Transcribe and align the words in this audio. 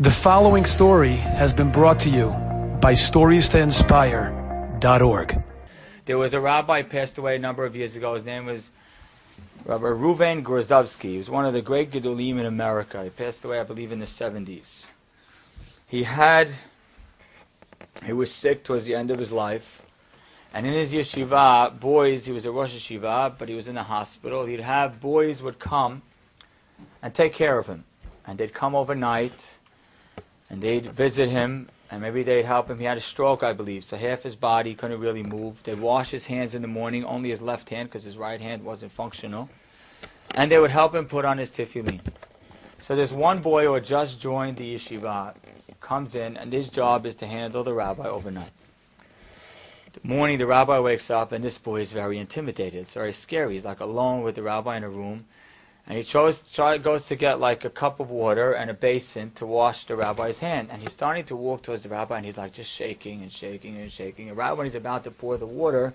The 0.00 0.12
following 0.12 0.64
story 0.64 1.16
has 1.16 1.52
been 1.52 1.72
brought 1.72 1.98
to 2.00 2.08
you 2.08 2.28
by 2.80 2.92
StoriesToInspire.org. 2.92 5.44
There 6.04 6.16
was 6.16 6.34
a 6.34 6.40
rabbi 6.40 6.82
passed 6.82 7.18
away 7.18 7.34
a 7.34 7.40
number 7.40 7.64
of 7.64 7.74
years 7.74 7.96
ago. 7.96 8.14
His 8.14 8.24
name 8.24 8.46
was 8.46 8.70
Rabbi 9.64 9.86
Reuven 9.86 10.44
Grozovsky. 10.44 11.10
He 11.10 11.18
was 11.18 11.28
one 11.28 11.46
of 11.46 11.52
the 11.52 11.62
great 11.62 11.90
Gedolim 11.90 12.38
in 12.38 12.46
America. 12.46 13.02
He 13.02 13.10
passed 13.10 13.44
away, 13.44 13.58
I 13.58 13.64
believe, 13.64 13.90
in 13.90 13.98
the 13.98 14.06
70s. 14.06 14.86
He 15.88 16.04
had, 16.04 16.50
he 18.04 18.12
was 18.12 18.32
sick 18.32 18.62
towards 18.62 18.84
the 18.84 18.94
end 18.94 19.10
of 19.10 19.18
his 19.18 19.32
life. 19.32 19.82
And 20.54 20.64
in 20.64 20.74
his 20.74 20.94
yeshiva, 20.94 21.80
boys, 21.80 22.26
he 22.26 22.32
was 22.32 22.44
a 22.44 22.52
Rosh 22.52 22.72
Yeshiva, 22.72 23.36
but 23.36 23.48
he 23.48 23.56
was 23.56 23.66
in 23.66 23.74
the 23.74 23.82
hospital. 23.82 24.46
He'd 24.46 24.60
have 24.60 25.00
boys 25.00 25.42
would 25.42 25.58
come 25.58 26.02
and 27.02 27.12
take 27.12 27.32
care 27.32 27.58
of 27.58 27.66
him. 27.66 27.82
And 28.24 28.38
they'd 28.38 28.54
come 28.54 28.76
overnight 28.76 29.58
and 30.50 30.62
they'd 30.62 30.86
visit 30.92 31.30
him, 31.30 31.68
and 31.90 32.02
maybe 32.02 32.22
they'd 32.22 32.44
help 32.44 32.68
him. 32.68 32.78
He 32.78 32.84
had 32.84 32.98
a 32.98 33.02
stroke, 33.02 33.42
I 33.42 33.52
believe, 33.52 33.84
so 33.84 33.96
half 33.96 34.22
his 34.22 34.36
body 34.36 34.74
couldn't 34.74 35.00
really 35.00 35.22
move. 35.22 35.62
They'd 35.62 35.80
wash 35.80 36.10
his 36.10 36.26
hands 36.26 36.54
in 36.54 36.62
the 36.62 36.68
morning, 36.68 37.04
only 37.04 37.30
his 37.30 37.42
left 37.42 37.70
hand, 37.70 37.88
because 37.88 38.04
his 38.04 38.16
right 38.16 38.40
hand 38.40 38.64
wasn't 38.64 38.92
functional. 38.92 39.48
And 40.34 40.50
they 40.50 40.58
would 40.58 40.70
help 40.70 40.94
him 40.94 41.06
put 41.06 41.24
on 41.24 41.38
his 41.38 41.50
tefillin. 41.50 42.00
So 42.80 42.94
this 42.94 43.10
one 43.10 43.40
boy 43.40 43.64
who 43.64 43.74
had 43.74 43.84
just 43.84 44.20
joined 44.20 44.56
the 44.56 44.74
yeshiva 44.74 45.34
comes 45.80 46.14
in, 46.14 46.36
and 46.36 46.52
his 46.52 46.68
job 46.68 47.06
is 47.06 47.16
to 47.16 47.26
handle 47.26 47.64
the 47.64 47.74
rabbi 47.74 48.06
overnight. 48.06 48.52
The 49.92 50.06
morning, 50.06 50.38
the 50.38 50.46
rabbi 50.46 50.78
wakes 50.78 51.10
up, 51.10 51.32
and 51.32 51.42
this 51.42 51.58
boy 51.58 51.80
is 51.80 51.92
very 51.92 52.18
intimidated. 52.18 52.80
It's 52.80 52.94
very 52.94 53.12
scary. 53.12 53.54
He's 53.54 53.64
like 53.64 53.80
alone 53.80 54.22
with 54.22 54.34
the 54.34 54.42
rabbi 54.42 54.76
in 54.76 54.84
a 54.84 54.88
room. 54.88 55.24
And 55.88 55.96
he 55.96 56.04
chose, 56.04 56.42
goes 56.82 57.04
to 57.06 57.16
get 57.16 57.40
like 57.40 57.64
a 57.64 57.70
cup 57.70 57.98
of 57.98 58.10
water 58.10 58.52
and 58.52 58.70
a 58.70 58.74
basin 58.74 59.30
to 59.36 59.46
wash 59.46 59.86
the 59.86 59.96
rabbi's 59.96 60.40
hand. 60.40 60.68
And 60.70 60.82
he's 60.82 60.92
starting 60.92 61.24
to 61.24 61.34
walk 61.34 61.62
towards 61.62 61.82
the 61.82 61.88
rabbi, 61.88 62.18
and 62.18 62.26
he's 62.26 62.36
like 62.36 62.52
just 62.52 62.70
shaking 62.70 63.22
and 63.22 63.32
shaking 63.32 63.78
and 63.78 63.90
shaking. 63.90 64.28
And 64.28 64.36
right 64.36 64.52
when 64.52 64.66
he's 64.66 64.74
about 64.74 65.04
to 65.04 65.10
pour 65.10 65.38
the 65.38 65.46
water, 65.46 65.94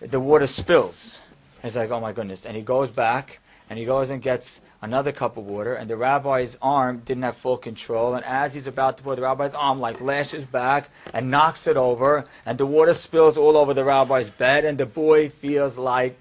the 0.00 0.20
water 0.20 0.46
spills. 0.46 1.22
And 1.54 1.64
he's 1.64 1.76
like, 1.76 1.90
oh 1.90 1.98
my 1.98 2.12
goodness. 2.12 2.44
And 2.44 2.54
he 2.54 2.62
goes 2.62 2.90
back, 2.90 3.40
and 3.70 3.78
he 3.78 3.86
goes 3.86 4.10
and 4.10 4.20
gets 4.20 4.60
another 4.82 5.12
cup 5.12 5.38
of 5.38 5.46
water, 5.46 5.74
and 5.74 5.88
the 5.88 5.96
rabbi's 5.96 6.58
arm 6.60 7.00
didn't 7.06 7.22
have 7.22 7.38
full 7.38 7.56
control. 7.56 8.14
And 8.14 8.24
as 8.26 8.52
he's 8.52 8.66
about 8.66 8.98
to 8.98 9.02
pour, 9.02 9.16
the 9.16 9.22
rabbi's 9.22 9.54
arm 9.54 9.80
like 9.80 9.98
lashes 10.02 10.44
back 10.44 10.90
and 11.14 11.30
knocks 11.30 11.66
it 11.66 11.78
over, 11.78 12.26
and 12.44 12.58
the 12.58 12.66
water 12.66 12.92
spills 12.92 13.38
all 13.38 13.56
over 13.56 13.72
the 13.72 13.82
rabbi's 13.82 14.28
bed, 14.28 14.66
and 14.66 14.76
the 14.76 14.84
boy 14.84 15.30
feels 15.30 15.78
like 15.78 16.18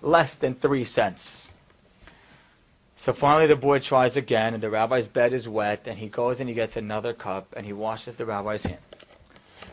less 0.00 0.34
than 0.36 0.54
three 0.54 0.84
cents. 0.84 1.50
So 3.00 3.14
finally, 3.14 3.46
the 3.46 3.56
boy 3.56 3.78
tries 3.78 4.18
again, 4.18 4.52
and 4.52 4.62
the 4.62 4.68
rabbi's 4.68 5.06
bed 5.06 5.32
is 5.32 5.48
wet, 5.48 5.86
and 5.88 5.98
he 5.98 6.08
goes 6.08 6.38
and 6.38 6.50
he 6.50 6.54
gets 6.54 6.76
another 6.76 7.14
cup, 7.14 7.54
and 7.56 7.64
he 7.64 7.72
washes 7.72 8.16
the 8.16 8.26
rabbi's 8.26 8.66
hand. 8.66 8.82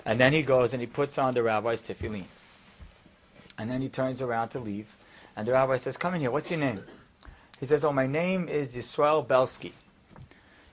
And 0.06 0.18
then 0.18 0.32
he 0.32 0.44
goes 0.44 0.72
and 0.72 0.80
he 0.80 0.88
puts 0.88 1.18
on 1.18 1.34
the 1.34 1.44
rabbi's 1.44 1.82
tefillin. 1.82 2.24
And 3.58 3.70
then 3.70 3.82
he 3.82 3.90
turns 3.90 4.22
around 4.22 4.48
to 4.52 4.60
leave, 4.60 4.88
and 5.36 5.46
the 5.46 5.52
rabbi 5.52 5.76
says, 5.76 5.98
Come 5.98 6.14
in 6.14 6.22
here, 6.22 6.32
what's 6.32 6.50
your 6.50 6.62
name? 6.62 6.84
He 7.60 7.66
says, 7.66 7.84
Oh, 7.84 7.92
my 7.92 8.08
name 8.08 8.48
is 8.48 8.74
Yisrael 8.74 9.28
Belsky. 9.28 9.74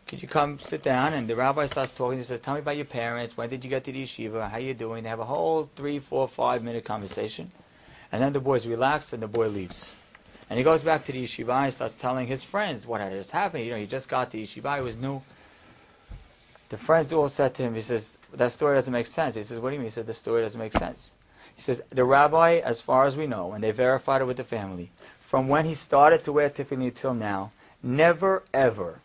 Could 0.07 0.23
you 0.23 0.29
come 0.29 0.61
sit 0.61 0.85
down? 0.85 1.13
And 1.13 1.27
the 1.27 1.35
rabbi 1.35 1.67
starts 1.67 1.93
talking. 1.93 2.19
He 2.19 2.25
says, 2.25 2.39
Tell 2.39 2.55
me 2.55 2.61
about 2.61 2.77
your 2.77 2.85
parents. 2.85 3.37
When 3.37 3.51
did 3.51 3.65
you 3.65 3.71
get 3.71 3.83
to 3.83 3.91
the 3.91 4.05
yeshiva? 4.05 4.49
How 4.49 4.59
you 4.59 4.75
doing? 4.75 5.03
They 5.03 5.09
have 5.09 5.19
a 5.19 5.25
whole 5.25 5.71
three, 5.75 5.99
four, 5.99 6.29
five 6.29 6.63
minute 6.63 6.85
conversation. 6.85 7.51
And 8.13 8.23
then 8.23 8.33
the 8.33 8.39
boy's 8.39 8.65
relaxed, 8.65 9.13
and 9.13 9.25
the 9.25 9.27
boy 9.27 9.49
leaves. 9.49 9.97
And 10.51 10.59
he 10.59 10.65
goes 10.65 10.83
back 10.83 11.05
to 11.05 11.13
the 11.13 11.25
yeshiva 11.25 11.65
and 11.65 11.73
starts 11.73 11.97
telling 11.97 12.27
his 12.27 12.45
friends 12.45 12.87
what 12.87 13.01
had 13.01 13.13
just 13.13 13.31
happened. 13.31 13.65
You 13.65 13.73
know, 13.73 13.79
he 13.79 13.87
just 13.87 14.09
got 14.09 14.31
to 14.33 14.39
yeshiva, 14.39 14.77
he 14.77 14.85
was 14.85 14.97
new. 14.97 15.23
The 16.69 16.77
friends 16.77 17.13
all 17.13 17.29
said 17.29 17.55
to 17.55 17.63
him, 17.63 17.75
he 17.75 17.83
says, 17.83 18.17
that 18.33 18.53
story 18.53 18.77
doesn't 18.77 18.93
make 18.93 19.07
sense. 19.07 19.35
He 19.35 19.45
says, 19.45 19.61
what 19.61 19.71
do 19.71 19.75
you 19.75 19.81
mean? 19.81 19.89
He 19.89 19.93
said, 19.93 20.07
the 20.07 20.15
story 20.15 20.43
doesn't 20.43 20.59
make 20.59 20.73
sense. 20.73 21.13
He 21.55 21.63
says, 21.63 21.83
the 21.91 22.05
rabbi, 22.05 22.59
as 22.59 22.81
far 22.81 23.07
as 23.07 23.17
we 23.17 23.27
know, 23.27 23.53
and 23.53 23.63
they 23.63 23.71
verified 23.71 24.23
it 24.23 24.25
with 24.25 24.39
the 24.39 24.45
family, 24.45 24.91
from 25.19 25.49
when 25.49 25.67
he 25.67 25.75
started 25.75 26.25
to 26.25 26.33
wear 26.33 26.51
tefillin 26.51 26.95
till 26.95 27.15
now, 27.15 27.53
never 27.83 28.43
ever 28.53 29.01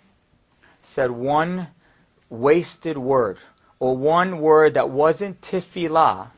said 0.82 1.12
one 1.12 1.68
wasted 2.30 2.98
word 2.98 3.38
or 3.80 3.96
one 3.96 4.40
word 4.40 4.74
that 4.74 4.90
wasn't 4.90 5.42
tefillah 5.42 6.30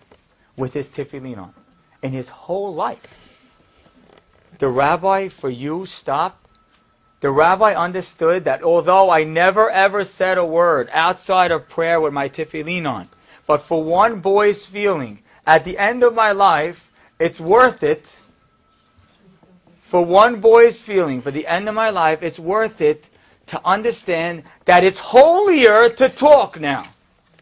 with 0.58 0.74
his 0.74 0.90
tefillin 0.90 1.38
on 1.38 1.54
in 2.02 2.12
his 2.12 2.30
whole 2.30 2.74
life. 2.74 3.31
The 4.62 4.70
rabbi 4.70 5.28
for 5.28 5.50
you 5.50 5.88
stopped. 5.88 6.48
The 7.22 7.32
rabbi 7.32 7.74
understood 7.74 8.44
that 8.44 8.62
although 8.62 9.10
I 9.10 9.24
never 9.24 9.72
ever 9.72 10.04
said 10.04 10.38
a 10.38 10.46
word 10.46 10.88
outside 10.94 11.50
of 11.50 11.68
prayer 11.68 12.00
with 12.00 12.14
my 12.14 12.30
tefillin 12.30 12.88
on, 12.88 13.10
but 13.48 13.64
for 13.64 13.84
one 13.84 14.20
boy's 14.20 14.68
feeling, 14.68 15.24
at 15.48 15.66
the 15.66 15.80
end 15.80 16.04
of 16.04 16.14
my 16.14 16.32
life, 16.32 16.94
it's 17.18 17.42
worth 17.42 17.82
it. 17.82 18.06
For 19.82 20.06
one 20.06 20.40
boy's 20.40 20.84
feeling, 20.84 21.22
for 21.22 21.32
the 21.32 21.48
end 21.48 21.68
of 21.68 21.74
my 21.74 21.90
life, 21.90 22.22
it's 22.22 22.40
worth 22.40 22.82
it 22.82 23.10
to 23.48 23.60
understand 23.66 24.44
that 24.66 24.84
it's 24.84 25.00
holier 25.00 25.90
to 25.90 26.08
talk 26.08 26.60
now. 26.60 26.86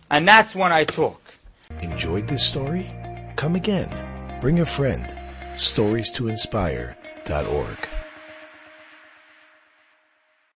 And 0.09 0.25
that's 0.25 0.55
when 0.55 0.71
I 0.71 0.85
talk. 0.85 1.21
Enjoyed 1.81 2.29
this 2.29 2.45
story? 2.45 2.89
Come 3.35 3.57
again. 3.57 3.91
Bring 4.39 4.61
a 4.61 4.65
friend. 4.65 5.13
Stories 5.57 6.09
to 6.13 6.29
inspire 6.29 6.95
org. 7.45 7.98